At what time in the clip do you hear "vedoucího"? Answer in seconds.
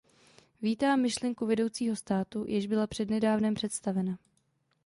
1.45-1.95